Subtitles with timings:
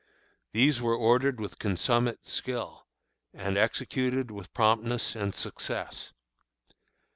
[0.51, 2.87] These were ordered with consummate skill,
[3.35, 6.11] and executed with promptness and success.